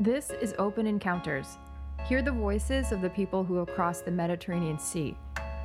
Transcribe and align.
This 0.00 0.30
is 0.30 0.56
Open 0.58 0.88
Encounters. 0.88 1.56
Hear 2.08 2.20
the 2.20 2.32
voices 2.32 2.90
of 2.90 3.00
the 3.00 3.10
people 3.10 3.44
who 3.44 3.54
have 3.58 3.68
crossed 3.68 4.04
the 4.04 4.10
Mediterranean 4.10 4.76
Sea. 4.76 5.16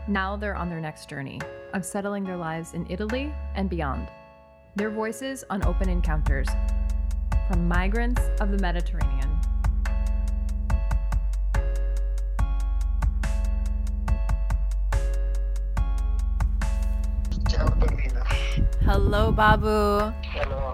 Now 0.07 0.37
they're 0.37 0.55
on 0.55 0.69
their 0.69 0.79
next 0.79 1.09
journey 1.09 1.41
of 1.73 1.83
settling 1.83 2.25
their 2.25 2.37
lives 2.37 2.75
in 2.75 2.85
Italy 2.91 3.33
and 3.55 3.71
beyond. 3.71 4.07
Their 4.75 4.91
voices 4.91 5.43
on 5.49 5.65
Open 5.65 5.89
Encounters 5.89 6.47
from 7.47 7.67
migrants 7.67 8.21
of 8.39 8.51
the 8.51 8.59
Mediterranean. 8.59 9.39
Ciao, 17.49 17.67
Pamela. 17.67 18.23
Hello, 18.81 19.31
Babu. 19.31 19.67
Hello, 19.67 20.13
how 20.21 20.45
are 20.45 20.59
you? 20.61 20.68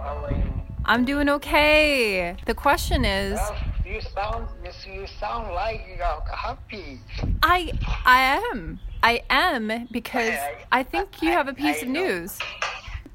I'm 0.87 1.03
doing 1.05 1.29
okay. 1.29 2.35
The 2.45 2.53
question 2.53 3.05
is 3.05 3.35
Well, 3.35 3.55
you 3.85 4.01
sound 4.01 4.47
you, 4.63 4.93
you 4.93 5.07
sound 5.07 5.53
like 5.53 5.85
you're 5.97 6.23
happy. 6.35 6.99
I 7.41 7.71
I 8.05 8.39
am. 8.51 8.79
I 9.01 9.21
am 9.29 9.87
because 9.91 10.33
I- 10.33 10.79
I 10.79 10.83
think 10.83 11.21
you 11.21 11.29
I- 11.29 11.33
have 11.33 11.47
a 11.47 11.53
piece 11.53 11.77
I 11.77 11.85
of 11.85 11.87
know. 11.87 12.01
news. 12.03 12.39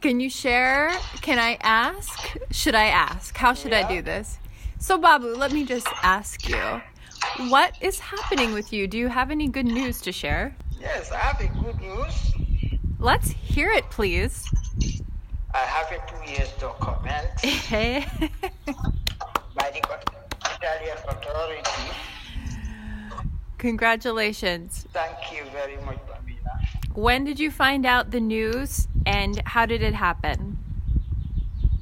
Can 0.00 0.18
you 0.18 0.30
share? 0.30 0.90
Can 1.20 1.38
I 1.38 1.58
ask? 1.62 2.36
Should 2.50 2.74
I 2.74 2.86
ask? 2.86 3.36
How 3.36 3.54
should 3.54 3.72
I 3.72 3.86
do 3.86 4.00
this? 4.02 4.38
So, 4.78 4.96
Babu, 4.96 5.34
let 5.36 5.52
me 5.52 5.64
just 5.64 5.86
ask 6.02 6.48
you 6.48 6.80
what 7.50 7.76
is 7.80 8.00
happening 8.00 8.52
with 8.54 8.72
you? 8.72 8.88
Do 8.88 8.96
you 8.98 9.08
have 9.08 9.30
any 9.30 9.46
good 9.48 9.66
news 9.66 10.00
to 10.02 10.12
share? 10.12 10.56
Yes, 10.80 11.12
I 11.12 11.18
have 11.18 11.38
good 11.62 11.78
news. 11.80 12.32
Let's 12.98 13.30
hear 13.30 13.70
it, 13.70 13.90
please. 13.90 14.44
I 15.52 15.58
have 15.58 15.90
a 15.90 15.98
two 16.10 16.30
years 16.32 16.50
document 16.60 17.28
Hey. 17.40 18.06
by 19.54 19.70
the 19.70 19.82
Italian 20.56 20.96
authority. 21.08 21.90
Congratulations. 23.58 24.86
Thank 24.92 25.32
you 25.32 25.44
very 25.50 25.76
much, 25.84 25.98
Pamela. 26.06 26.60
When 26.94 27.24
did 27.24 27.38
you 27.38 27.50
find 27.50 27.84
out 27.84 28.10
the 28.10 28.20
news 28.20 28.88
and 29.06 29.42
how 29.46 29.66
did 29.66 29.82
it 29.82 29.94
happen? 29.94 30.58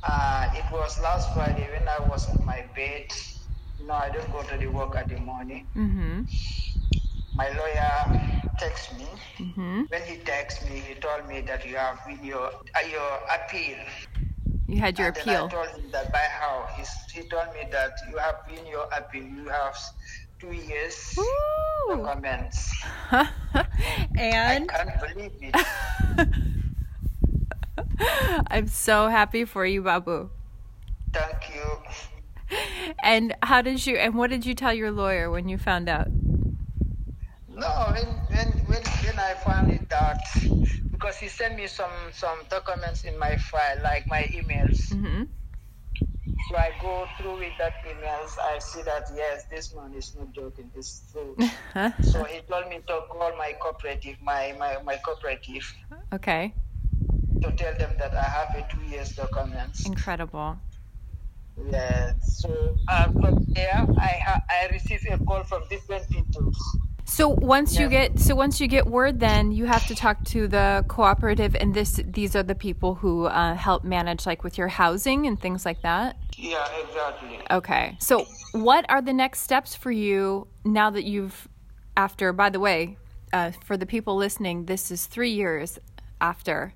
Uh, 0.03 0.51
it 0.55 0.65
was 0.73 1.01
last 1.01 1.33
Friday 1.35 1.69
when 1.71 1.87
I 1.89 1.99
was 2.09 2.29
in 2.35 2.45
my 2.45 2.65
bed. 2.75 3.13
No, 3.85 3.95
I 3.95 4.11
don't 4.11 4.31
go 4.33 4.43
to 4.43 4.57
the 4.57 4.67
work 4.69 4.97
at 4.97 5.09
the 5.09 5.19
morning. 5.19 5.67
Mm-hmm. 5.77 6.23
My 7.39 7.49
lawyer 7.51 8.21
texts 8.59 8.99
me. 8.99 9.07
Mm-hmm. 9.39 9.83
When 9.89 10.03
he 10.03 10.17
texts 10.19 10.69
me, 10.69 10.81
he 10.81 10.95
told 10.95 11.29
me 11.29 11.41
that 11.43 11.65
you 11.65 11.77
have 11.77 12.01
been 12.05 12.23
your 12.25 12.51
uh, 12.51 12.87
your 12.91 13.21
appeal. 13.31 13.79
You 14.67 14.81
had 14.81 14.99
your 14.99 15.09
and 15.09 15.17
then 15.17 15.29
I 15.29 15.33
appeal. 15.35 15.49
told 15.49 15.69
him 15.69 15.91
that 15.93 16.13
by 16.13 16.27
how 16.41 16.67
He's, 16.77 16.91
he 17.15 17.23
told 17.29 17.55
me 17.55 17.69
that 17.71 17.93
you 18.11 18.19
have 18.19 18.43
been 18.49 18.67
your 18.67 18.89
appeal. 18.91 19.23
You 19.23 19.49
have 19.49 19.79
two 20.41 20.53
years 20.53 21.15
Woo! 21.17 22.03
comments. 22.05 22.75
and 24.19 24.71
I 24.71 24.85
can't 24.85 25.15
believe 25.15 25.33
it. 25.41 25.55
I'm 28.51 28.67
so 28.67 29.09
happy 29.09 29.45
for 29.45 29.65
you, 29.65 29.83
Babu. 29.83 30.31
Thank 31.13 31.55
you. 31.55 32.59
And 33.03 33.37
how 33.43 33.63
did 33.63 33.87
you 33.87 33.97
and 33.97 34.15
what 34.17 34.31
did 34.31 34.45
you 34.45 34.55
tell 34.55 34.73
your 34.75 34.91
lawyer 34.91 35.31
when 35.31 35.49
you 35.49 35.57
found 35.57 35.89
out? 35.89 36.09
No, 37.59 37.91
when 37.93 38.07
when 38.31 38.49
when, 38.71 38.83
when 39.05 39.19
I 39.19 39.35
found 39.35 39.71
it 39.71 39.93
out, 39.93 40.23
because 40.93 41.17
he 41.19 41.27
sent 41.29 41.57
me 41.57 41.67
some 41.67 41.91
some 42.13 42.39
documents 42.49 43.03
in 43.05 43.19
my 43.19 43.35
file, 43.37 43.83
like 43.83 44.09
my 44.09 44.29
emails. 44.33 44.93
Mm-hmm. 44.93 45.25
So 46.51 46.57
I 46.57 46.71
go 46.81 47.07
through 47.19 47.39
with 47.39 47.53
that 47.59 47.73
emails. 47.85 48.39
I 48.41 48.59
see 48.61 48.83
that 48.83 49.07
yes, 49.15 49.47
this 49.51 49.75
man 49.75 49.93
is 49.95 50.15
not 50.17 50.33
joking. 50.33 50.71
It's 50.77 51.11
true. 51.11 51.37
so 52.03 52.25
he 52.25 52.41
told 52.43 52.69
me 52.69 52.79
to 52.87 53.01
call 53.11 53.37
my 53.37 53.55
cooperative, 53.61 54.17
my 54.23 54.55
my 54.57 54.79
my 54.85 54.97
cooperative, 55.05 55.67
okay. 56.15 56.55
to 57.43 57.51
tell 57.53 57.75
them 57.79 57.91
that 57.99 58.13
I 58.15 58.27
have 58.39 58.55
a 58.55 58.73
two 58.73 58.83
years 58.89 59.15
documents. 59.17 59.85
Incredible. 59.85 60.59
Yeah. 61.71 62.13
So 62.23 62.77
uh, 62.87 63.11
from 63.11 63.45
there, 63.55 63.85
I 63.99 64.13
ha- 64.25 64.43
I 64.49 64.69
receive 64.73 65.03
a 65.11 65.19
call 65.19 65.43
from 65.43 65.63
different 65.69 66.09
people. 66.09 66.53
So 67.09 67.31
once 67.31 67.79
you 67.79 67.89
get 67.89 68.21
so 68.21 68.35
once 68.35 68.61
you 68.61 68.69
get 68.69 68.87
word, 68.87 69.19
then 69.19 69.51
you 69.51 69.65
have 69.65 69.87
to 69.87 69.95
talk 69.95 70.23
to 70.27 70.47
the 70.47 70.85
cooperative, 70.89 71.57
and 71.57 71.73
this 71.73 71.99
these 72.05 72.37
are 72.37 72.43
the 72.43 72.55
people 72.55 72.95
who 72.95 73.25
uh, 73.25 73.55
help 73.55 73.83
manage 73.83 74.27
like 74.27 74.45
with 74.45 74.59
your 74.59 74.69
housing 74.69 75.27
and 75.27 75.41
things 75.41 75.65
like 75.65 75.81
that. 75.83 76.17
Yeah, 76.37 76.65
exactly. 76.79 77.41
Okay. 77.51 77.97
So 77.99 78.27
what 78.53 78.85
are 78.91 79.01
the 79.01 79.15
next 79.15 79.41
steps 79.41 79.75
for 79.75 79.91
you 79.91 80.49
now 80.65 80.91
that 80.91 81.05
you've 81.05 81.49
after? 81.97 82.33
By 82.35 82.51
the 82.51 82.61
way, 82.61 82.99
uh, 83.33 83.53
for 83.65 83.79
the 83.79 83.87
people 83.87 84.15
listening, 84.15 84.67
this 84.67 84.91
is 84.91 85.07
three 85.07 85.33
years 85.33 85.79
after. 86.21 86.75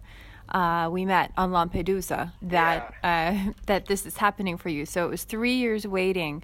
Uh, 0.49 0.88
we 0.91 1.04
met 1.04 1.31
on 1.37 1.50
Lampedusa 1.50 2.32
that 2.43 2.94
uh, 3.04 3.53
that 3.66 3.87
this 3.87 4.06
is 4.06 4.16
happening 4.16 4.56
for 4.56 4.70
you. 4.70 4.87
So 4.87 5.04
it 5.04 5.10
was 5.10 5.25
three 5.25 5.56
years 5.56 5.87
waiting, 5.87 6.43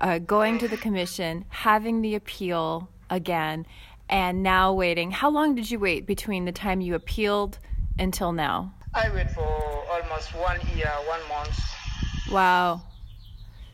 uh, 0.00 0.18
going 0.18 0.58
to 0.58 0.66
the 0.66 0.76
commission, 0.76 1.44
having 1.50 2.02
the 2.02 2.16
appeal 2.16 2.88
again, 3.10 3.66
and 4.08 4.42
now 4.42 4.72
waiting. 4.72 5.10
How 5.10 5.30
long 5.30 5.54
did 5.54 5.70
you 5.70 5.78
wait 5.78 6.06
between 6.06 6.44
the 6.44 6.52
time 6.52 6.80
you 6.80 6.94
appealed 6.94 7.58
until 7.98 8.32
now? 8.32 8.74
I 8.94 9.10
wait 9.14 9.30
for 9.30 9.44
almost 9.92 10.34
one 10.34 10.60
year, 10.76 10.90
one 11.08 11.20
month. 11.28 11.58
Wow. 12.30 12.82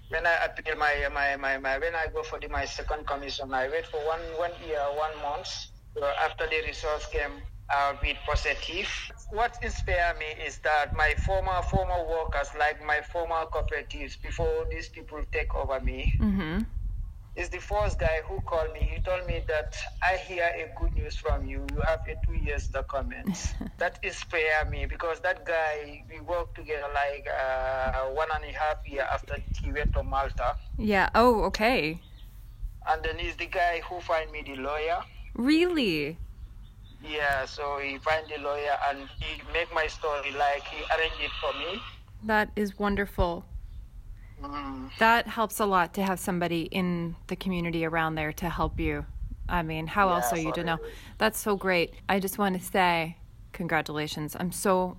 When 0.08 0.26
I 0.26 0.36
appeal 0.44 0.76
my 0.76 1.08
my, 1.12 1.36
my, 1.36 1.58
my 1.58 1.78
when 1.78 1.94
I 1.94 2.06
go 2.12 2.22
for 2.22 2.38
the, 2.38 2.48
my 2.48 2.64
second 2.64 3.06
commission, 3.06 3.52
I 3.54 3.68
wait 3.68 3.86
for 3.86 3.98
one 4.06 4.20
one 4.38 4.52
year, 4.66 4.82
one 4.96 5.16
month. 5.22 5.48
So 5.96 6.04
after 6.24 6.46
the 6.46 6.60
results 6.66 7.06
came, 7.12 7.42
I'll 7.70 7.98
be 8.02 8.16
positive. 8.26 8.88
What 9.30 9.56
inspired 9.62 10.18
me 10.18 10.44
is 10.46 10.58
that 10.58 10.94
my 10.96 11.14
former 11.16 11.62
former 11.62 12.04
workers, 12.08 12.48
like 12.58 12.84
my 12.84 13.00
former 13.12 13.44
cooperatives, 13.52 14.20
before 14.22 14.66
these 14.70 14.88
people 14.88 15.22
take 15.32 15.54
over 15.54 15.80
me, 15.80 16.12
Mm-hmm. 16.20 16.62
Is 17.36 17.48
the 17.48 17.58
first 17.58 17.98
guy 17.98 18.20
who 18.28 18.40
called 18.42 18.72
me. 18.72 18.80
He 18.94 19.00
told 19.00 19.26
me 19.26 19.40
that 19.48 19.74
I 20.02 20.16
hear 20.16 20.44
a 20.44 20.66
good 20.80 20.94
news 20.94 21.16
from 21.16 21.46
you. 21.46 21.66
You 21.74 21.82
have 21.86 22.00
a 22.06 22.14
two 22.26 22.34
years 22.34 22.68
document. 22.68 23.54
that 23.78 23.98
inspired 24.02 24.70
me 24.70 24.86
because 24.86 25.20
that 25.20 25.44
guy 25.44 26.04
we 26.10 26.20
worked 26.20 26.54
together 26.54 26.86
like 26.94 27.26
uh, 27.28 28.04
one 28.14 28.28
and 28.34 28.44
a 28.44 28.52
half 28.58 28.76
year 28.86 29.06
after 29.12 29.34
he 29.62 29.72
went 29.72 29.92
to 29.94 30.02
Malta, 30.02 30.54
Yeah. 30.78 31.08
Oh, 31.14 31.42
okay. 31.44 32.00
and 32.90 33.02
then 33.04 33.18
he's 33.18 33.36
the 33.36 33.46
guy 33.46 33.80
who 33.88 34.00
find 34.00 34.30
me 34.30 34.42
the 34.46 34.56
lawyer. 34.56 34.98
Really? 35.34 36.16
Yeah, 37.02 37.44
so 37.46 37.78
he 37.82 37.98
find 37.98 38.24
the 38.34 38.40
lawyer 38.42 38.76
and 38.88 38.98
he 39.20 39.42
make 39.52 39.72
my 39.74 39.86
story 39.88 40.30
like 40.32 40.62
he 40.68 40.78
arranged 40.96 41.20
it 41.20 41.30
for 41.40 41.52
me. 41.58 41.80
That 42.22 42.50
is 42.56 42.78
wonderful. 42.78 43.44
Mm. 44.42 44.90
That 44.98 45.26
helps 45.26 45.60
a 45.60 45.66
lot 45.66 45.94
to 45.94 46.02
have 46.02 46.18
somebody 46.18 46.62
in 46.62 47.16
the 47.26 47.36
community 47.36 47.84
around 47.84 48.14
there 48.14 48.32
to 48.34 48.48
help 48.48 48.78
you. 48.78 49.06
I 49.48 49.62
mean, 49.62 49.86
how 49.86 50.08
else 50.10 50.32
are 50.32 50.38
you 50.38 50.52
to 50.52 50.64
know? 50.64 50.78
That's 51.18 51.38
so 51.38 51.56
great. 51.56 51.94
I 52.08 52.18
just 52.18 52.38
want 52.38 52.58
to 52.58 52.64
say 52.64 53.16
congratulations. 53.52 54.36
I'm 54.38 54.52
so 54.52 54.96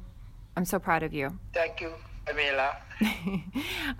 I'm 0.57 0.65
so 0.65 0.79
proud 0.79 1.03
of 1.03 1.13
you. 1.13 1.37
Thank 1.53 1.81
you, 1.81 1.93
Amela. 2.27 2.75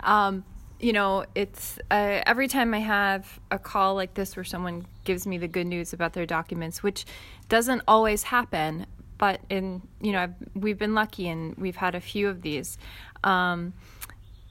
um, 0.00 0.44
you 0.80 0.92
know, 0.92 1.24
it's 1.34 1.78
uh, 1.90 2.22
every 2.26 2.48
time 2.48 2.74
I 2.74 2.78
have 2.80 3.40
a 3.50 3.58
call 3.58 3.94
like 3.94 4.14
this 4.14 4.36
where 4.36 4.44
someone 4.44 4.86
gives 5.04 5.26
me 5.26 5.38
the 5.38 5.48
good 5.48 5.66
news 5.66 5.92
about 5.92 6.12
their 6.12 6.26
documents, 6.26 6.82
which 6.82 7.06
doesn't 7.48 7.82
always 7.86 8.24
happen, 8.24 8.86
but 9.18 9.40
in 9.48 9.82
you 10.00 10.12
know, 10.12 10.20
I've, 10.20 10.34
we've 10.54 10.78
been 10.78 10.94
lucky 10.94 11.28
and 11.28 11.54
we've 11.56 11.76
had 11.76 11.94
a 11.94 12.00
few 12.00 12.28
of 12.28 12.42
these. 12.42 12.78
Um, 13.24 13.72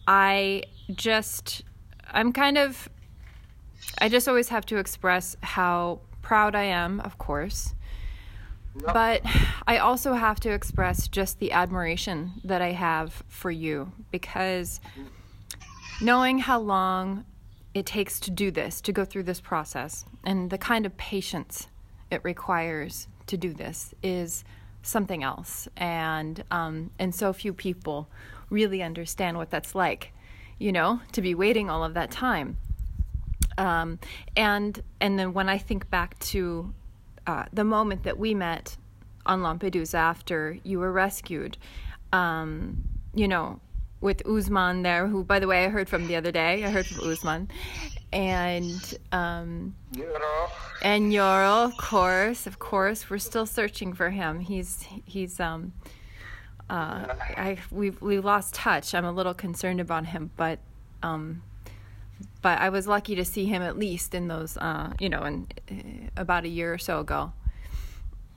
I 0.07 0.63
just, 0.93 1.63
I'm 2.11 2.33
kind 2.33 2.57
of, 2.57 2.89
I 3.99 4.09
just 4.09 4.27
always 4.27 4.49
have 4.49 4.65
to 4.67 4.77
express 4.77 5.35
how 5.41 6.01
proud 6.21 6.55
I 6.55 6.63
am, 6.63 6.99
of 7.01 7.17
course. 7.17 7.73
But 8.75 9.21
I 9.67 9.77
also 9.77 10.13
have 10.13 10.39
to 10.41 10.51
express 10.51 11.07
just 11.07 11.39
the 11.39 11.53
admiration 11.53 12.33
that 12.43 12.61
I 12.61 12.71
have 12.71 13.23
for 13.29 13.49
you 13.49 13.91
because 14.11 14.81
knowing 16.01 16.39
how 16.39 16.59
long 16.59 17.25
it 17.73 17.85
takes 17.85 18.19
to 18.21 18.31
do 18.31 18.51
this, 18.51 18.81
to 18.81 18.91
go 18.91 19.05
through 19.05 19.23
this 19.23 19.39
process, 19.39 20.05
and 20.25 20.49
the 20.49 20.57
kind 20.57 20.85
of 20.85 20.97
patience 20.97 21.67
it 22.11 22.21
requires 22.23 23.07
to 23.27 23.37
do 23.37 23.53
this 23.53 23.93
is 24.03 24.43
something 24.81 25.23
else. 25.23 25.67
And 25.77 26.43
um, 26.51 26.91
and 26.99 27.15
so 27.15 27.33
few 27.33 27.53
people 27.53 28.09
really 28.49 28.83
understand 28.83 29.37
what 29.37 29.49
that's 29.49 29.73
like, 29.73 30.11
you 30.59 30.71
know, 30.71 31.01
to 31.11 31.21
be 31.21 31.35
waiting 31.35 31.69
all 31.69 31.83
of 31.83 31.93
that 31.93 32.11
time. 32.11 32.57
Um, 33.57 33.99
and 34.35 34.81
and 34.99 35.17
then 35.17 35.33
when 35.33 35.49
I 35.49 35.57
think 35.57 35.89
back 35.89 36.19
to 36.19 36.73
uh, 37.27 37.45
the 37.53 37.63
moment 37.63 38.03
that 38.03 38.17
we 38.17 38.33
met 38.33 38.77
on 39.25 39.41
Lampedusa 39.41 39.95
after 39.95 40.57
you 40.63 40.79
were 40.79 40.91
rescued, 40.91 41.57
um, 42.13 42.83
you 43.13 43.27
know, 43.27 43.59
with 44.01 44.25
Usman 44.27 44.83
there, 44.83 45.07
who, 45.07 45.23
by 45.23 45.39
the 45.39 45.47
way, 45.47 45.65
I 45.65 45.69
heard 45.69 45.89
from 45.89 46.07
the 46.07 46.15
other 46.15 46.31
day. 46.31 46.63
I 46.63 46.69
heard 46.69 46.85
from 46.85 47.09
Usman, 47.09 47.49
and 48.13 48.97
um, 49.11 49.75
and 50.81 51.11
Yoro, 51.11 51.65
of 51.65 51.77
course, 51.77 52.45
of 52.45 52.59
course, 52.59 53.09
we're 53.09 53.17
still 53.17 53.45
searching 53.45 53.93
for 53.93 54.09
him. 54.09 54.39
He's 54.39 54.85
he's 55.05 55.39
um, 55.39 55.73
uh, 56.69 57.13
I 57.37 57.57
we 57.71 57.91
we 57.91 58.19
lost 58.19 58.53
touch. 58.53 58.95
I'm 58.95 59.05
a 59.05 59.11
little 59.11 59.33
concerned 59.33 59.79
about 59.79 60.07
him, 60.07 60.31
but 60.35 60.59
um, 61.03 61.43
but 62.41 62.59
I 62.59 62.69
was 62.69 62.87
lucky 62.87 63.15
to 63.15 63.25
see 63.25 63.45
him 63.45 63.61
at 63.61 63.77
least 63.77 64.15
in 64.15 64.27
those, 64.27 64.57
uh, 64.57 64.93
you 64.99 65.09
know, 65.09 65.23
in 65.23 65.47
uh, 65.69 66.09
about 66.21 66.45
a 66.45 66.47
year 66.47 66.73
or 66.73 66.77
so 66.77 66.99
ago. 66.99 67.33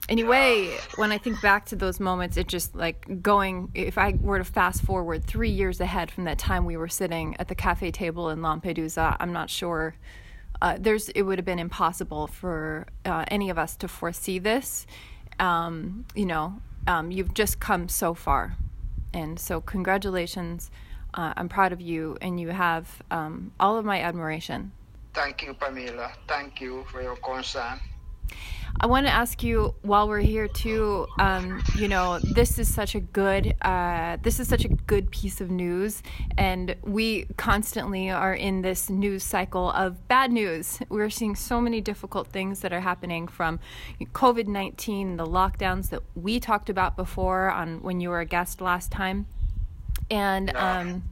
Anyway, 0.07 0.75
when 0.95 1.11
I 1.11 1.19
think 1.19 1.39
back 1.41 1.67
to 1.67 1.75
those 1.75 1.99
moments, 1.99 2.35
it 2.35 2.47
just 2.47 2.75
like 2.75 3.21
going. 3.21 3.69
If 3.73 3.97
I 3.97 4.13
were 4.19 4.39
to 4.39 4.43
fast 4.43 4.81
forward 4.81 5.23
three 5.25 5.51
years 5.51 5.79
ahead 5.79 6.09
from 6.09 6.23
that 6.23 6.39
time 6.39 6.65
we 6.65 6.77
were 6.77 6.87
sitting 6.87 7.35
at 7.39 7.47
the 7.47 7.55
cafe 7.55 7.91
table 7.91 8.29
in 8.29 8.39
Lampedusa, 8.39 9.17
I'm 9.19 9.33
not 9.33 9.49
sure. 9.49 9.95
Uh, 10.61 10.77
there's 10.79 11.09
it 11.09 11.21
would 11.21 11.37
have 11.37 11.45
been 11.45 11.59
impossible 11.59 12.27
for 12.27 12.87
uh, 13.05 13.25
any 13.29 13.49
of 13.49 13.57
us 13.57 13.75
to 13.77 13.87
foresee 13.87 14.39
this. 14.39 14.87
Um, 15.39 16.05
you 16.15 16.25
know, 16.25 16.59
um, 16.87 17.11
you've 17.11 17.33
just 17.33 17.59
come 17.59 17.89
so 17.89 18.13
far, 18.13 18.55
and 19.13 19.39
so 19.39 19.61
congratulations. 19.61 20.71
Uh, 21.13 21.33
I'm 21.35 21.49
proud 21.49 21.73
of 21.73 21.81
you, 21.81 22.17
and 22.21 22.39
you 22.39 22.49
have 22.49 23.01
um, 23.09 23.51
all 23.59 23.77
of 23.77 23.85
my 23.85 23.99
admiration. 23.99 24.71
Thank 25.13 25.43
you, 25.43 25.53
Pamela. 25.53 26.11
Thank 26.27 26.61
you 26.61 26.85
for 26.91 27.01
your 27.01 27.15
concern. 27.15 27.79
I 28.79 28.85
want 28.85 29.05
to 29.07 29.11
ask 29.11 29.43
you 29.43 29.75
while 29.81 30.07
we're 30.07 30.19
here 30.19 30.47
too. 30.47 31.07
Um, 31.19 31.61
you 31.75 31.87
know, 31.87 32.19
this 32.19 32.57
is 32.59 32.73
such 32.73 32.95
a 32.95 32.99
good 32.99 33.55
uh, 33.61 34.17
this 34.21 34.39
is 34.39 34.47
such 34.47 34.65
a 34.65 34.69
good 34.69 35.11
piece 35.11 35.41
of 35.41 35.51
news, 35.51 36.01
and 36.37 36.75
we 36.83 37.25
constantly 37.37 38.09
are 38.09 38.33
in 38.33 38.61
this 38.61 38.89
news 38.89 39.23
cycle 39.23 39.71
of 39.71 40.07
bad 40.07 40.31
news. 40.31 40.79
We're 40.89 41.09
seeing 41.09 41.35
so 41.35 41.59
many 41.59 41.81
difficult 41.81 42.27
things 42.27 42.61
that 42.61 42.71
are 42.71 42.81
happening 42.81 43.27
from 43.27 43.59
COVID 44.01 44.47
nineteen, 44.47 45.17
the 45.17 45.25
lockdowns 45.25 45.89
that 45.89 46.01
we 46.15 46.39
talked 46.39 46.69
about 46.69 46.95
before 46.95 47.51
on 47.51 47.81
when 47.81 47.99
you 47.99 48.09
were 48.09 48.21
a 48.21 48.25
guest 48.25 48.61
last 48.61 48.91
time, 48.91 49.25
and. 50.09 50.55
Um, 50.55 51.03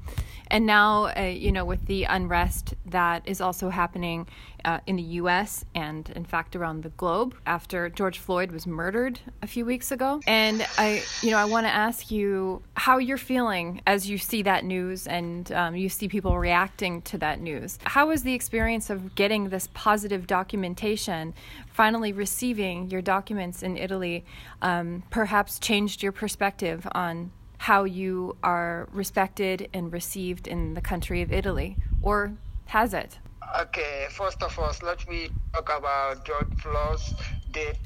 and 0.50 0.66
now, 0.66 1.06
uh, 1.18 1.22
you 1.22 1.52
know, 1.52 1.66
with 1.66 1.86
the 1.86 2.04
unrest 2.06 2.74
that 2.86 3.28
is 3.28 3.42
also 3.42 3.70
happening 3.70 4.28
uh, 4.66 4.80
in 4.86 4.98
the 4.98 5.04
U.S. 5.04 5.64
and, 5.76 6.10
in 6.10 6.26
fact, 6.26 6.56
around 6.56 6.84
the 6.84 6.90
globe 6.90 7.36
after 7.46 7.90
George 7.90 8.20
Floyd 8.20 8.52
was 8.52 8.68
murdered 8.68 9.20
a 9.42 9.48
few 9.48 9.66
weeks 9.66 9.92
ago. 9.92 10.20
And 10.28 10.66
I, 10.78 11.04
you 11.22 11.32
know, 11.32 11.38
I 11.38 11.46
want 11.46 11.66
to 11.66 11.74
ask 11.74 12.12
you 12.12 12.62
how 12.76 12.98
you're 12.98 13.18
feeling 13.18 13.82
as 13.88 14.10
you 14.10 14.18
see 14.18 14.42
that 14.44 14.66
news 14.66 15.08
and 15.08 15.52
um, 15.54 15.76
you 15.76 15.90
see 15.90 16.08
people 16.08 16.38
reacting 16.38 17.02
to 17.04 17.18
that 17.20 17.40
news. 17.40 17.80
How 17.84 18.08
was 18.08 18.24
the 18.24 18.34
experience 18.34 18.90
of 18.90 19.16
getting 19.16 19.50
this 19.50 19.70
positive 19.74 20.28
documentation, 20.28 21.34
finally 21.72 22.12
receiving 22.12 22.90
your 22.90 23.02
documents 23.02 23.64
in 23.64 23.78
Italy, 23.78 24.26
um, 24.62 25.04
perhaps 25.10 25.60
changed 25.60 26.04
your 26.04 26.12
perspective 26.12 26.88
on 26.92 27.32
how 27.58 27.84
you 27.84 28.38
are 28.44 28.88
respected 28.92 29.70
and 29.74 29.92
received 29.92 30.48
in 30.48 30.74
the 30.74 30.82
country 30.82 31.22
of 31.22 31.32
Italy, 31.32 31.78
or 32.02 32.34
has 32.66 32.94
it? 32.94 33.18
Okay, 33.60 34.08
first 34.12 34.44
of 34.44 34.58
all, 34.60 34.72
let 34.84 35.08
me 35.10 35.30
talk 35.54 35.72
about 35.78 36.26
George 36.26 36.54
Floyd's 36.62 37.14
death. 37.52 37.80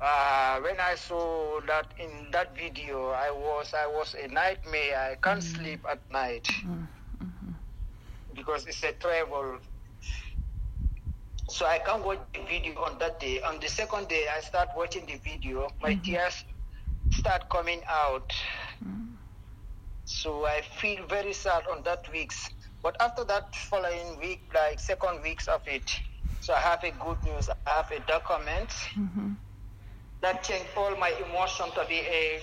Uh, 0.00 0.60
when 0.60 0.80
I 0.80 0.94
saw 0.96 1.60
that 1.66 1.86
in 1.98 2.28
that 2.32 2.54
video, 2.56 3.10
I 3.10 3.30
was 3.30 3.72
I 3.74 3.86
was 3.86 4.14
a 4.14 4.28
nightmare. 4.28 4.98
I 4.98 5.14
can't 5.22 5.40
mm-hmm. 5.40 5.56
sleep 5.56 5.80
at 5.88 6.00
night 6.10 6.44
mm-hmm. 6.44 7.52
because 8.34 8.66
it's 8.66 8.82
a 8.82 8.92
travel. 8.92 9.58
So 11.48 11.66
I 11.66 11.78
can't 11.78 12.04
watch 12.04 12.20
the 12.32 12.42
video 12.48 12.82
on 12.82 12.98
that 12.98 13.20
day. 13.20 13.40
On 13.42 13.60
the 13.60 13.68
second 13.68 14.08
day, 14.08 14.24
I 14.34 14.40
start 14.40 14.70
watching 14.76 15.06
the 15.06 15.16
video. 15.16 15.68
My 15.82 15.92
mm-hmm. 15.92 16.02
tears 16.02 16.44
start 17.12 17.48
coming 17.48 17.82
out. 17.88 18.32
So 20.04 20.46
I 20.46 20.60
feel 20.80 21.06
very 21.06 21.32
sad 21.32 21.64
on 21.70 21.82
that 21.84 22.10
weeks. 22.12 22.50
But 22.82 22.96
after 23.00 23.24
that 23.24 23.54
following 23.56 24.18
week, 24.20 24.42
like 24.54 24.78
second 24.78 25.22
weeks 25.22 25.48
of 25.48 25.62
it, 25.66 25.90
so 26.40 26.52
I 26.52 26.60
have 26.60 26.84
a 26.84 26.90
good 26.90 27.22
news. 27.24 27.48
I 27.48 27.70
have 27.70 27.90
a 27.90 28.00
document 28.00 28.68
mm-hmm. 28.68 29.32
that 30.20 30.42
changed 30.42 30.68
all 30.76 30.94
my 30.96 31.12
emotion 31.26 31.66
to 31.74 31.84
be 31.88 32.00
a 32.00 32.40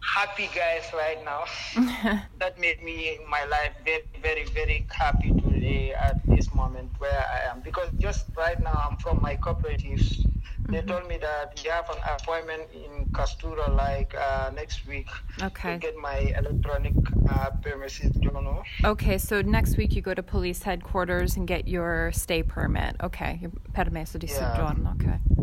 happy 0.00 0.48
guys 0.54 0.84
right 0.94 1.24
now. 1.24 1.44
that 2.38 2.60
made 2.60 2.82
me 2.84 3.18
my 3.28 3.44
life 3.44 3.72
very, 3.84 4.04
very, 4.22 4.44
very 4.44 4.86
happy 4.90 5.32
today 5.66 5.92
at 5.92 6.20
this 6.26 6.54
moment 6.54 6.90
where 6.98 7.24
I 7.34 7.50
am. 7.50 7.60
Because 7.60 7.88
just 7.98 8.26
right 8.36 8.60
now 8.62 8.88
I'm 8.88 8.96
from 8.98 9.20
my 9.22 9.36
cooperatives 9.36 10.26
they 10.68 10.78
mm-hmm. 10.78 10.88
told 10.88 11.08
me 11.08 11.16
that 11.18 11.62
you 11.64 11.70
have 11.70 11.88
an 11.90 11.98
appointment 12.18 12.62
in 12.74 13.06
Questura 13.12 13.68
like 13.76 14.14
uh, 14.16 14.50
next 14.52 14.84
week. 14.88 15.06
Okay. 15.40 15.74
To 15.74 15.78
get 15.78 15.96
my 15.96 16.18
electronic 16.36 16.94
uh, 17.30 17.50
premises 17.62 18.10
know. 18.16 18.62
Okay, 18.84 19.16
so 19.16 19.42
next 19.42 19.76
week 19.76 19.94
you 19.94 20.02
go 20.02 20.12
to 20.12 20.22
police 20.22 20.62
headquarters 20.64 21.36
and 21.36 21.46
get 21.46 21.68
your 21.68 22.10
stay 22.12 22.42
permit. 22.42 22.96
Okay, 23.02 23.38
your 23.40 23.52
permesso 23.72 24.18
di 24.18 24.26
soggiorno. 24.26 24.94
Okay. 25.00 25.35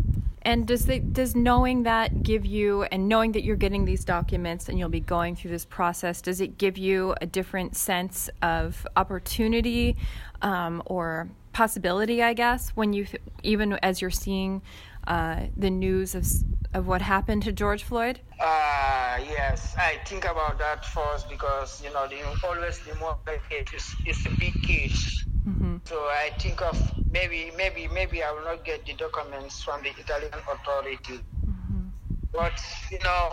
And 0.45 0.67
does 0.67 0.85
does 0.85 1.35
knowing 1.35 1.83
that 1.83 2.23
give 2.23 2.45
you 2.45 2.83
and 2.83 3.07
knowing 3.07 3.31
that 3.31 3.43
you're 3.43 3.55
getting 3.55 3.85
these 3.85 4.03
documents 4.03 4.67
and 4.67 4.77
you'll 4.77 4.89
be 4.89 4.99
going 4.99 5.35
through 5.35 5.51
this 5.51 5.65
process, 5.65 6.21
does 6.21 6.41
it 6.41 6.57
give 6.57 6.77
you 6.77 7.15
a 7.21 7.25
different 7.25 7.75
sense 7.77 8.29
of 8.41 8.85
opportunity 8.97 9.95
um, 10.41 10.83
or 10.85 11.29
possibility? 11.53 12.21
I 12.21 12.33
guess 12.33 12.69
when 12.71 12.91
you 12.91 13.07
even 13.43 13.73
as 13.81 14.01
you're 14.01 14.11
seeing 14.11 14.61
uh, 15.07 15.47
the 15.55 15.69
news 15.69 16.15
of 16.15 16.25
of 16.73 16.87
what 16.87 17.01
happened 17.01 17.43
to 17.43 17.51
George 17.51 17.83
Floyd? 17.83 18.19
Uh, 18.39 19.19
yes, 19.29 19.75
I 19.77 19.99
think 20.05 20.25
about 20.25 20.57
that 20.59 20.85
first 20.85 21.29
because 21.29 21.81
you 21.83 21.93
know 21.93 22.07
the 22.07 22.21
always 22.45 22.79
the 22.79 22.95
more 22.95 23.17
is, 23.73 23.95
is 24.05 24.25
a 24.25 24.31
big 24.31 24.61
case. 24.63 25.23
Mm-hmm. 25.47 25.77
So 25.85 25.95
I 25.95 26.31
think 26.39 26.61
of 26.61 26.77
maybe 27.11 27.51
maybe 27.57 27.87
maybe 27.87 28.23
I 28.23 28.31
will 28.31 28.45
not 28.45 28.65
get 28.65 28.85
the 28.85 28.93
documents 28.93 29.61
from 29.63 29.83
the 29.83 29.89
Italian 29.89 30.31
authority. 30.51 31.19
Mm-hmm. 31.47 31.87
But 32.33 32.59
you 32.91 32.99
know, 33.03 33.29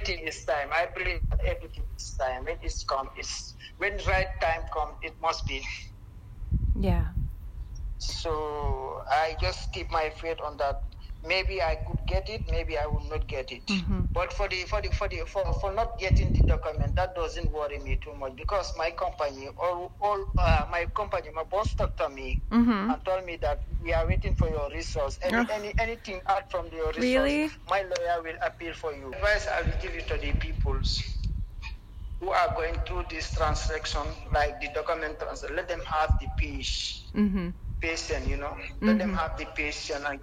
everything 0.00 0.26
is 0.26 0.44
time. 0.44 0.68
I 0.72 0.86
believe 0.96 1.20
that 1.30 1.40
everything 1.46 1.84
is 1.96 2.14
time. 2.18 2.44
When 2.44 2.56
it's 2.62 2.84
come, 2.84 3.08
it's 3.16 3.54
when 3.78 3.92
right 4.08 4.28
time 4.40 4.62
comes, 4.72 4.96
it 5.02 5.14
must 5.20 5.46
be. 5.46 5.62
Yeah. 6.74 7.08
So 7.98 9.02
I 9.10 9.36
just 9.40 9.72
keep 9.72 9.90
my 9.90 10.10
faith 10.10 10.38
on 10.44 10.56
that. 10.58 10.82
Maybe 11.26 11.60
I 11.60 11.76
could 11.86 11.98
get 12.06 12.28
it, 12.30 12.42
maybe 12.50 12.78
I 12.78 12.86
will 12.86 13.04
not 13.08 13.26
get 13.26 13.52
it. 13.52 13.66
Mm-hmm. 13.66 14.00
But 14.14 14.32
for 14.32 14.48
the 14.48 14.62
for 14.64 14.80
the 14.80 14.88
for 14.88 15.08
the 15.08 15.18
for, 15.26 15.44
for 15.60 15.72
not 15.72 15.98
getting 15.98 16.32
the 16.32 16.40
document, 16.40 16.96
that 16.96 17.14
doesn't 17.14 17.50
worry 17.52 17.78
me 17.78 17.98
too 18.02 18.14
much 18.14 18.36
because 18.36 18.72
my 18.76 18.90
company, 18.90 19.48
all 19.58 19.92
all 20.00 20.24
uh, 20.38 20.66
my 20.70 20.86
company, 20.94 21.28
my 21.34 21.44
boss 21.44 21.74
talked 21.74 21.98
to 21.98 22.08
me 22.08 22.40
mm-hmm. 22.50 22.90
and 22.90 23.04
told 23.04 23.24
me 23.26 23.36
that 23.36 23.60
we 23.82 23.92
are 23.92 24.06
waiting 24.06 24.34
for 24.34 24.48
your 24.48 24.70
resource. 24.70 25.18
Any 25.22 25.36
oh. 25.36 25.46
any 25.52 25.74
anything 25.78 26.20
out 26.26 26.50
from 26.50 26.66
your 26.72 26.88
resource, 26.88 27.04
really? 27.04 27.50
my 27.68 27.82
lawyer 27.82 28.22
will 28.22 28.38
appeal 28.42 28.72
for 28.74 28.92
you. 28.92 29.12
Advice 29.12 29.46
I 29.46 29.62
will 29.62 29.78
give 29.82 29.94
it 29.94 30.08
to 30.08 30.16
the 30.16 30.32
peoples 30.32 31.02
who 32.20 32.30
are 32.30 32.54
going 32.54 32.76
through 32.86 33.04
this 33.10 33.32
transaction, 33.34 34.02
like 34.32 34.60
the 34.60 34.68
document 34.74 35.18
transaction, 35.18 35.56
let 35.56 35.68
them 35.68 35.80
have 35.86 36.18
the 36.20 36.26
peace. 36.38 37.02
Mm-hmm 37.14 37.50
patient, 37.80 38.28
you 38.28 38.36
know. 38.36 38.54
Mm-hmm. 38.54 38.86
Let 38.86 38.98
them 38.98 39.10
mm-hmm. 39.10 39.18
have 39.18 39.38
the 39.38 39.46
patience 39.46 40.04
and 40.06 40.20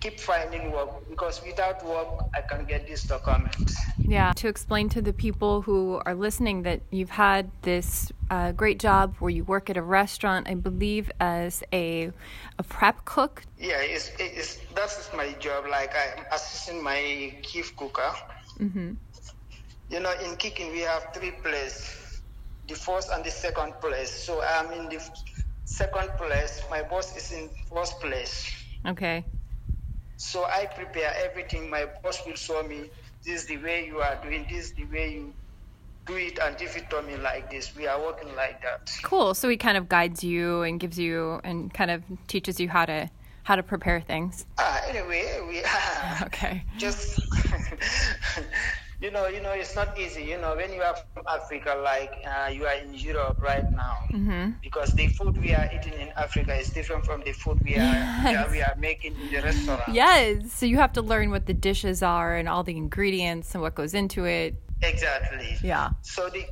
keep 0.00 0.20
finding 0.20 0.70
work 0.70 1.08
because 1.08 1.42
without 1.44 1.84
work, 1.84 2.08
I 2.34 2.40
can 2.40 2.64
get 2.64 2.86
these 2.86 3.02
documents. 3.02 3.76
Yeah, 3.98 4.32
to 4.36 4.48
explain 4.48 4.88
to 4.90 5.02
the 5.02 5.12
people 5.12 5.62
who 5.62 6.00
are 6.06 6.14
listening 6.14 6.62
that 6.62 6.80
you've 6.90 7.10
had 7.10 7.50
this 7.62 8.12
uh, 8.30 8.52
great 8.52 8.78
job 8.78 9.14
where 9.18 9.30
you 9.30 9.44
work 9.44 9.68
at 9.70 9.76
a 9.76 9.82
restaurant, 9.82 10.48
I 10.48 10.54
believe, 10.54 11.10
as 11.20 11.62
a 11.72 12.12
a 12.58 12.62
prep 12.62 13.04
cook. 13.04 13.42
Yeah, 13.58 13.80
it's, 13.80 14.12
it's 14.18 14.58
that's 14.74 15.10
my 15.14 15.32
job. 15.34 15.66
Like 15.68 15.92
I'm 15.94 16.24
assisting 16.32 16.82
my 16.82 17.34
chief 17.42 17.76
cooker. 17.76 18.12
Mm-hmm. 18.58 18.92
You 19.90 20.00
know, 20.00 20.12
in 20.24 20.36
cooking 20.36 20.72
we 20.72 20.80
have 20.80 21.08
three 21.14 21.32
places, 21.42 22.20
the 22.68 22.74
first 22.74 23.10
and 23.12 23.24
the 23.24 23.30
second 23.30 23.74
place. 23.80 24.10
So 24.10 24.42
I'm 24.42 24.72
in 24.72 24.88
the 24.88 25.00
second 25.64 26.10
place. 26.16 26.62
My 26.70 26.82
boss 26.82 27.16
is 27.16 27.32
in 27.32 27.50
first 27.70 28.00
place. 28.00 28.50
Okay. 28.86 29.24
So 30.16 30.44
I 30.44 30.66
prepare 30.66 31.14
everything. 31.16 31.68
My 31.68 31.86
boss 32.02 32.24
will 32.26 32.34
show 32.34 32.62
me 32.62 32.90
this 33.24 33.42
is 33.42 33.46
the 33.46 33.58
way 33.58 33.86
you 33.86 33.98
are 33.98 34.18
doing 34.22 34.46
this, 34.48 34.66
is 34.66 34.72
the 34.72 34.84
way 34.84 35.12
you 35.14 35.34
do 36.06 36.14
it, 36.14 36.38
and 36.38 36.60
if 36.60 36.76
it 36.76 36.88
to 36.90 37.02
me 37.02 37.16
like 37.16 37.50
this. 37.50 37.74
We 37.74 37.86
are 37.86 38.00
working 38.00 38.34
like 38.36 38.62
that. 38.62 38.90
Cool. 39.02 39.34
So 39.34 39.48
he 39.48 39.56
kind 39.56 39.76
of 39.76 39.88
guides 39.88 40.22
you 40.22 40.62
and 40.62 40.78
gives 40.80 40.98
you 40.98 41.40
and 41.44 41.72
kind 41.74 41.90
of 41.90 42.02
teaches 42.28 42.60
you 42.60 42.68
how 42.68 42.86
to 42.86 43.10
how 43.42 43.54
to 43.54 43.62
prepare 43.62 44.00
things. 44.00 44.44
Uh, 44.58 44.80
anyway, 44.88 45.40
we 45.48 45.62
okay. 46.22 46.64
Just 46.78 47.20
you 49.00 49.10
know, 49.10 49.26
you 49.26 49.40
know, 49.42 49.52
it's 49.52 49.74
not 49.74 49.98
easy. 49.98 50.22
You 50.24 50.38
know, 50.38 50.56
when 50.56 50.72
you 50.72 50.82
are 50.82 50.96
from 51.14 51.24
Africa, 51.28 51.78
like 51.82 52.12
uh, 52.26 52.48
you 52.48 52.64
are 52.66 52.74
in 52.74 52.94
Europe 52.94 53.38
right 53.42 53.70
now, 53.72 53.94
Mm-hmm. 54.12 54.50
because 54.62 54.92
the 54.94 55.08
food 55.08 55.36
we 55.38 55.52
are 55.54 55.68
eating 55.74 55.92
in 55.94 56.08
Africa 56.16 56.54
is 56.54 56.70
different 56.70 57.04
from 57.04 57.22
the 57.22 57.32
food 57.32 57.60
we 57.64 57.74
are 57.74 57.78
Yes. 57.82 58.32
yeah, 58.32 58.50
we 58.50 58.62
are 58.62 58.74
making 58.78 59.14
in 59.20 59.30
the 59.30 59.40
restaurant. 59.42 59.82
Yes. 59.92 60.52
So 60.52 60.64
you 60.66 60.78
have 60.78 60.92
to 60.94 61.02
learn 61.02 61.30
what 61.30 61.46
the 61.46 61.54
dishes 61.54 62.02
are 62.02 62.36
and 62.36 62.48
all 62.48 62.62
the 62.62 62.76
ingredients 62.76 63.54
and 63.54 63.62
what 63.62 63.74
goes 63.74 63.92
into 63.94 64.24
it. 64.24 64.54
Exactly. 64.82 65.56
Yeah. 65.62 65.90
So 66.02 66.28
the 66.28 66.44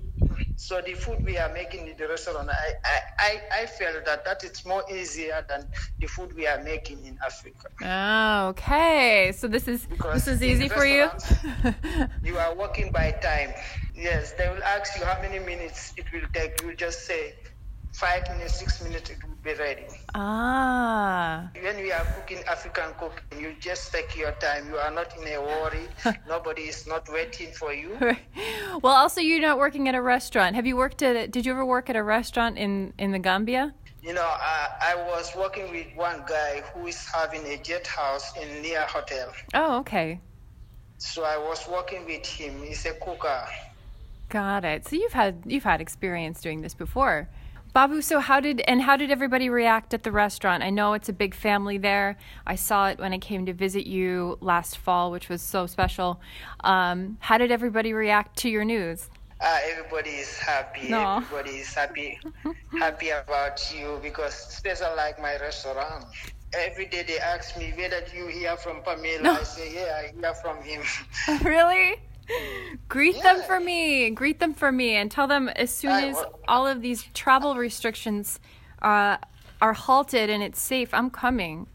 so 0.57 0.81
the 0.81 0.95
food 0.95 1.25
we 1.25 1.37
are 1.37 1.53
making 1.53 1.89
in 1.89 1.97
the 1.97 2.09
restaurant, 2.09 2.49
I, 2.49 2.75
I, 3.19 3.41
I, 3.63 3.67
felt 3.67 4.05
that 4.05 4.25
that 4.25 4.45
it's 4.45 4.65
more 4.65 4.85
easier 4.91 5.45
than 5.49 5.67
the 6.01 6.07
food 6.07 6.35
we 6.35 6.47
are 6.47 6.63
making 6.63 7.05
in 7.05 7.19
Africa. 7.25 7.69
Oh, 7.83 8.49
okay. 8.51 9.33
So 9.37 9.49
this 9.49 9.67
is 9.67 9.87
Because 9.87 10.25
this 10.25 10.35
is 10.37 10.43
easy 10.43 10.69
for 10.69 10.87
you. 10.87 11.11
You 12.23 12.39
are 12.39 12.55
working 12.55 12.93
by 12.93 13.11
time. 13.13 13.53
Yes, 13.95 14.33
they 14.33 14.49
will 14.49 14.63
ask 14.63 14.97
you 14.99 15.05
how 15.05 15.21
many 15.21 15.39
minutes 15.39 15.93
it 15.97 16.07
will 16.13 16.29
take. 16.33 16.61
You 16.63 16.69
will 16.69 16.77
just 16.77 17.05
say 17.07 17.35
five 17.95 18.29
minutes, 18.29 18.59
six 18.59 18.83
minutes, 18.83 19.11
it 19.11 19.19
will 19.23 19.37
be 19.43 19.55
ready. 19.55 19.87
ah. 20.15 21.49
When 21.63 21.77
we 21.77 21.93
are 21.93 22.05
cooking 22.17 22.43
African 22.51 22.91
cooking, 22.99 23.41
you 23.41 23.55
just 23.61 23.93
take 23.93 24.17
your 24.17 24.33
time. 24.33 24.69
You 24.69 24.77
are 24.77 24.91
not 24.91 25.17
in 25.17 25.29
a 25.29 25.41
worry. 25.41 25.87
Nobody 26.29 26.63
is 26.63 26.87
not 26.87 27.09
waiting 27.09 27.53
for 27.53 27.73
you. 27.73 27.97
well, 28.83 28.95
also 28.95 29.21
you're 29.21 29.41
not 29.41 29.59
working 29.59 29.89
at 29.89 29.95
a 29.95 30.03
restaurant. 30.03 30.57
Have 30.57 30.67
you 30.67 30.77
worked 30.77 31.03
at? 31.03 31.17
A, 31.17 31.29
did 31.29 31.47
you 31.47 31.53
ever 31.53 31.65
work 31.65 31.89
at 31.89 31.97
a 31.97 32.03
restaurant 32.03 32.59
in 32.59 32.93
in 32.99 33.13
the 33.13 33.21
Gambia? 33.21 33.73
You 34.03 34.13
know, 34.13 34.27
I, 34.27 34.93
I 34.93 34.95
was 34.97 35.33
working 35.35 35.71
with 35.71 35.87
one 35.95 36.25
guy 36.29 36.63
who 36.75 36.87
is 36.87 37.07
having 37.07 37.47
a 37.47 37.57
jet 37.57 37.87
house 37.87 38.37
in 38.37 38.61
near 38.61 38.83
hotel. 38.83 39.33
Oh, 39.55 39.79
okay. 39.79 40.21
So 40.99 41.25
I 41.25 41.39
was 41.39 41.67
working 41.69 42.05
with 42.05 42.27
him. 42.27 42.61
He's 42.63 42.85
a 42.85 42.93
cooker. 42.93 43.47
Got 44.29 44.65
it. 44.65 44.87
So 44.87 44.97
you've 44.97 45.13
had 45.13 45.43
you've 45.47 45.65
had 45.65 45.81
experience 45.81 46.41
doing 46.43 46.61
this 46.61 46.75
before. 46.75 47.29
Babu, 47.75 48.03
so 48.03 48.21
how 48.21 48.39
did 48.39 48.61
and 48.69 48.81
how 48.81 48.97
did 48.97 49.11
everybody 49.11 49.49
react 49.49 49.95
at 49.95 50.05
the 50.05 50.13
restaurant? 50.13 50.63
I 50.63 50.71
know 50.71 50.93
it's 50.93 51.09
a 51.09 51.13
big 51.13 51.35
family 51.35 51.77
there. 51.77 52.17
I 52.47 52.55
saw 52.55 52.87
it 52.87 53.01
when 53.01 53.13
I 53.13 53.19
came 53.19 53.47
to 53.47 53.53
visit 53.53 53.85
you 53.85 54.39
last 54.41 54.79
fall, 54.79 55.11
which 55.11 55.29
was 55.29 55.43
so 55.43 55.67
special. 55.67 56.21
Um, 56.61 57.17
how 57.19 57.37
did 57.37 57.51
everybody 57.51 57.93
react 57.93 58.39
to 58.39 58.49
your 58.49 58.65
news? 58.65 59.11
Uh, 59.41 59.59
everybody 59.73 60.11
is 60.11 60.39
happy. 60.39 60.89
No. 60.89 61.17
Everybody 61.17 61.59
is 61.59 61.75
happy, 61.75 62.21
happy 62.79 63.11
about 63.11 63.61
you 63.77 63.99
because 64.05 64.47
especially 64.51 64.95
like 64.97 65.21
my 65.21 65.37
restaurant. 65.39 66.05
Every 66.57 66.87
day 66.87 67.03
they 67.03 67.19
ask 67.19 67.59
me 67.59 67.75
whether 67.77 68.05
you 68.15 68.29
hear 68.29 68.57
from 68.57 68.83
Pamela. 68.85 69.21
No. 69.21 69.33
I 69.33 69.43
say 69.43 69.75
yeah, 69.75 70.01
I 70.01 70.13
hear 70.17 70.35
from 70.35 70.63
him. 70.63 70.83
really? 71.43 71.97
Greet 72.89 73.23
them 73.23 73.43
for 73.43 73.61
me. 73.61 74.11
Greet 74.11 74.41
them 74.41 74.55
for 74.55 74.73
me 74.73 74.95
and 74.97 75.11
tell 75.11 75.27
them 75.27 75.49
as 75.49 75.71
soon 75.71 75.93
as 75.93 76.17
all 76.49 76.67
of 76.67 76.81
these 76.83 77.03
travel 77.15 77.55
restrictions 77.57 78.41
uh, 78.83 79.17
are 79.61 79.73
halted 79.73 80.31
and 80.31 80.43
it's 80.43 80.61
safe, 80.61 80.93
I'm 80.93 81.11
coming. 81.11 81.67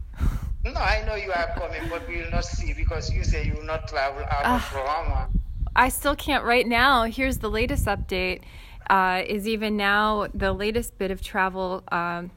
no, 0.64 0.72
I 0.74 1.04
know 1.06 1.14
you 1.14 1.32
are 1.32 1.52
coming, 1.56 1.88
but 1.88 2.06
we 2.08 2.18
will 2.18 2.30
not 2.30 2.44
see 2.44 2.72
because 2.72 3.12
you 3.12 3.24
say 3.24 3.44
you 3.46 3.54
will 3.54 3.64
not 3.64 3.88
travel 3.88 4.22
out 4.24 4.42
Ah. 4.44 4.56
of 4.56 4.74
Roma. 4.74 5.28
I 5.74 5.88
still 5.88 6.14
can't 6.14 6.44
right 6.44 6.66
now. 6.66 7.04
Here's 7.04 7.38
the 7.38 7.48
latest 7.50 7.86
update. 7.86 8.42
Uh, 8.90 9.22
is 9.26 9.46
even 9.48 9.76
now 9.76 10.26
the 10.34 10.52
latest 10.52 10.98
bit 10.98 11.10
of 11.10 11.22
travel. 11.22 11.82
Um, 11.90 12.30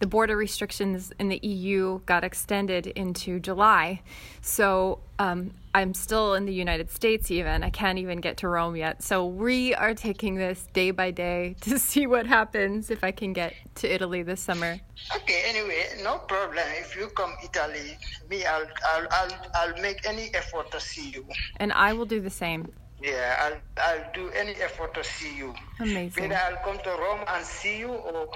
the 0.00 0.06
border 0.06 0.36
restrictions 0.36 1.12
in 1.18 1.28
the 1.28 1.38
EU 1.42 2.00
got 2.06 2.24
extended 2.24 2.86
into 2.86 3.40
July, 3.40 4.00
so 4.40 5.00
um, 5.18 5.50
I'm 5.74 5.94
still 5.94 6.34
in 6.34 6.44
the 6.44 6.52
United 6.52 6.90
States. 6.90 7.30
Even 7.30 7.64
I 7.64 7.70
can't 7.70 7.98
even 7.98 8.20
get 8.20 8.36
to 8.38 8.48
Rome 8.48 8.76
yet. 8.76 9.02
So 9.02 9.26
we 9.26 9.74
are 9.74 9.94
taking 9.94 10.36
this 10.36 10.66
day 10.72 10.90
by 10.92 11.10
day 11.10 11.56
to 11.62 11.78
see 11.78 12.06
what 12.06 12.26
happens 12.26 12.90
if 12.90 13.02
I 13.02 13.10
can 13.10 13.32
get 13.32 13.54
to 13.76 13.92
Italy 13.92 14.22
this 14.22 14.40
summer. 14.40 14.78
Okay, 15.16 15.42
anyway, 15.46 15.84
no 16.02 16.18
problem. 16.18 16.64
If 16.78 16.96
you 16.96 17.08
come 17.08 17.34
Italy, 17.42 17.96
me, 18.30 18.44
I'll, 18.44 18.66
I'll, 18.86 19.06
I'll, 19.10 19.50
I'll 19.54 19.82
make 19.82 20.06
any 20.06 20.30
effort 20.34 20.70
to 20.72 20.80
see 20.80 21.10
you. 21.10 21.26
And 21.56 21.72
I 21.72 21.92
will 21.92 22.06
do 22.06 22.20
the 22.20 22.30
same. 22.30 22.72
Yeah, 23.00 23.36
I'll, 23.76 23.84
I'll 23.84 24.12
do 24.12 24.28
any 24.30 24.54
effort 24.54 24.92
to 24.94 25.04
see 25.04 25.36
you. 25.36 25.54
Amazing. 25.78 26.24
Whether 26.24 26.34
I'll 26.34 26.56
come 26.64 26.78
to 26.82 26.90
Rome 26.90 27.20
and 27.28 27.44
see 27.44 27.78
you, 27.78 27.88
or 27.90 28.28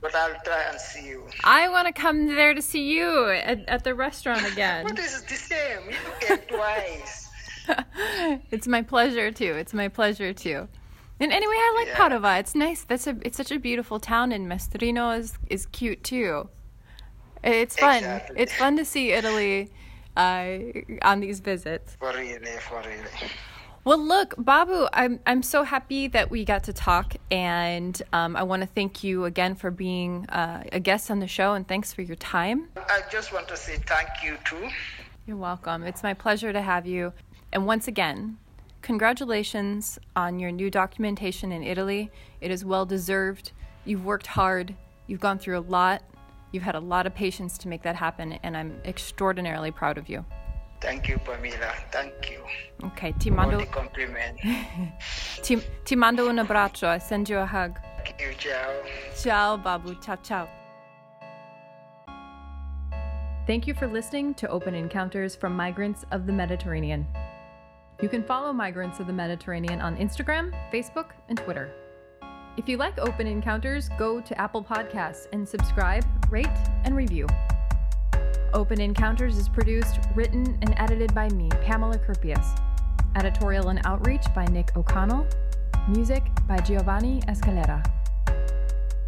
but 0.00 0.14
I'll 0.14 0.40
try 0.44 0.62
and 0.70 0.80
see 0.80 1.06
you. 1.08 1.24
I 1.44 1.68
want 1.68 1.86
to 1.88 1.92
come 1.92 2.26
there 2.26 2.54
to 2.54 2.62
see 2.62 2.90
you 2.90 3.28
at, 3.30 3.68
at 3.68 3.84
the 3.84 3.94
restaurant 3.94 4.50
again. 4.50 4.86
But 4.88 4.98
it's 4.98 5.20
the 5.22 5.34
same. 5.34 5.90
You 5.90 6.26
came 6.26 6.38
twice. 6.48 7.28
it's 8.50 8.66
my 8.66 8.80
pleasure 8.82 9.30
too. 9.30 9.52
It's 9.54 9.74
my 9.74 9.88
pleasure 9.88 10.32
too. 10.32 10.68
And 11.20 11.32
anyway, 11.32 11.54
I 11.54 11.74
like 11.76 11.88
Yeah. 11.88 12.08
Padova. 12.08 12.40
It's 12.40 12.54
nice. 12.54 12.84
That's 12.84 13.06
a 13.06 13.16
it's 13.22 13.36
such 13.36 13.52
a 13.52 13.58
beautiful 13.58 14.00
town 14.00 14.32
and 14.32 14.46
Mestrino 14.50 15.18
is 15.18 15.34
is 15.50 15.66
cute 15.66 16.02
too. 16.02 16.48
It's 17.44 17.76
fun. 17.76 17.98
Exactly. 17.98 18.36
It's 18.40 18.54
fun 18.54 18.76
to 18.78 18.84
see 18.84 19.12
Italy 19.12 19.70
uh, 20.16 20.58
on 21.02 21.20
these 21.20 21.40
visits. 21.40 21.96
For 22.00 22.12
really, 22.12 22.56
for 22.60 22.78
really. 22.80 23.30
Well, 23.84 23.98
look, 23.98 24.34
Babu, 24.36 24.86
I'm 24.92 25.20
I'm 25.24 25.42
so 25.42 25.62
happy 25.62 26.08
that 26.08 26.30
we 26.30 26.44
got 26.44 26.64
to 26.64 26.72
talk, 26.72 27.14
and 27.30 28.00
um, 28.12 28.36
I 28.36 28.42
want 28.42 28.62
to 28.62 28.68
thank 28.68 29.02
you 29.02 29.24
again 29.24 29.54
for 29.54 29.70
being 29.70 30.26
uh, 30.28 30.64
a 30.72 30.80
guest 30.80 31.10
on 31.10 31.20
the 31.20 31.28
show, 31.28 31.54
and 31.54 31.66
thanks 31.66 31.92
for 31.92 32.02
your 32.02 32.16
time. 32.16 32.68
I 32.76 33.00
just 33.10 33.32
want 33.32 33.48
to 33.48 33.56
say 33.56 33.76
thank 33.86 34.08
you 34.22 34.36
too. 34.44 34.68
You're 35.26 35.36
welcome. 35.36 35.84
It's 35.84 36.02
my 36.02 36.12
pleasure 36.12 36.52
to 36.52 36.60
have 36.60 36.86
you. 36.86 37.12
And 37.52 37.66
once 37.66 37.88
again, 37.88 38.36
congratulations 38.82 39.98
on 40.16 40.38
your 40.38 40.50
new 40.50 40.70
documentation 40.70 41.52
in 41.52 41.62
Italy. 41.62 42.10
It 42.40 42.50
is 42.50 42.64
well 42.64 42.84
deserved. 42.84 43.52
You've 43.84 44.04
worked 44.04 44.26
hard, 44.26 44.74
you've 45.06 45.20
gone 45.20 45.38
through 45.38 45.58
a 45.58 45.60
lot, 45.60 46.02
you've 46.52 46.62
had 46.62 46.74
a 46.74 46.80
lot 46.80 47.06
of 47.06 47.14
patience 47.14 47.56
to 47.58 47.68
make 47.68 47.82
that 47.82 47.96
happen, 47.96 48.34
and 48.42 48.54
I'm 48.54 48.78
extraordinarily 48.84 49.70
proud 49.70 49.96
of 49.96 50.10
you. 50.10 50.26
Thank 50.80 51.08
you, 51.08 51.18
Pamela. 51.18 51.72
Thank 51.90 52.30
you 52.30 52.44
Okay, 52.84 53.12
ti 53.18 53.30
mando, 53.30 53.58
the 53.58 53.66
compliment. 53.66 54.38
ti, 55.42 55.60
ti 55.84 55.96
mando 55.96 56.28
un 56.28 56.38
abbraccio. 56.38 56.86
I 56.86 56.98
send 56.98 57.28
you 57.28 57.38
a 57.38 57.46
hug. 57.46 57.78
Thank 58.04 58.20
you, 58.20 58.32
ciao. 58.34 58.72
Ciao, 59.16 59.56
Babu. 59.56 59.96
Ciao, 60.00 60.16
ciao. 60.22 60.48
Thank 63.46 63.66
you 63.66 63.74
for 63.74 63.88
listening 63.88 64.34
to 64.34 64.48
Open 64.48 64.74
Encounters 64.74 65.34
from 65.34 65.56
Migrants 65.56 66.04
of 66.12 66.26
the 66.26 66.32
Mediterranean. 66.32 67.06
You 68.00 68.08
can 68.08 68.22
follow 68.22 68.52
Migrants 68.52 69.00
of 69.00 69.06
the 69.06 69.12
Mediterranean 69.12 69.80
on 69.80 69.96
Instagram, 69.96 70.54
Facebook, 70.72 71.10
and 71.28 71.38
Twitter. 71.38 71.72
If 72.56 72.68
you 72.68 72.76
like 72.76 72.98
Open 72.98 73.26
Encounters, 73.26 73.88
go 73.98 74.20
to 74.20 74.40
Apple 74.40 74.62
Podcasts 74.62 75.26
and 75.32 75.48
subscribe, 75.48 76.04
rate, 76.30 76.46
and 76.84 76.94
review. 76.94 77.26
Open 78.54 78.80
Encounters 78.80 79.36
is 79.36 79.48
produced, 79.48 79.98
written, 80.14 80.56
and 80.62 80.72
edited 80.76 81.12
by 81.14 81.28
me, 81.30 81.48
Pamela 81.62 81.98
Kerpius. 81.98 82.60
Editorial 83.16 83.68
and 83.68 83.80
outreach 83.84 84.24
by 84.34 84.44
Nick 84.46 84.76
O'Connell. 84.76 85.26
Music 85.88 86.22
by 86.46 86.58
Giovanni 86.58 87.20
Escalera. 87.22 87.82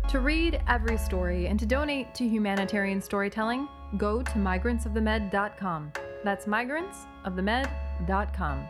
To 0.08 0.20
read 0.20 0.60
every 0.68 0.98
story 0.98 1.46
and 1.46 1.58
to 1.60 1.66
donate 1.66 2.14
to 2.16 2.28
humanitarian 2.28 3.00
storytelling, 3.00 3.68
go 3.96 4.22
to 4.22 4.32
migrantsofthemed.com. 4.32 5.92
That's 6.24 6.46
migrantsofthemed.com. 6.46 8.68